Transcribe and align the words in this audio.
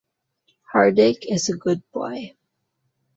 Hardik 0.73 1.31
is 1.31 1.47
a 1.49 1.55
good 1.55 1.83
boy. 1.91 2.33